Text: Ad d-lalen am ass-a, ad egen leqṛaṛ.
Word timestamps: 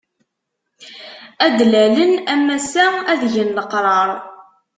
Ad 1.45 1.53
d-lalen 1.57 2.13
am 2.33 2.45
ass-a, 2.57 2.87
ad 3.11 3.21
egen 3.27 3.55
leqṛaṛ. 3.57 4.09